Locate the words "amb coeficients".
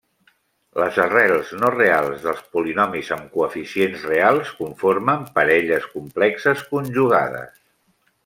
3.17-4.07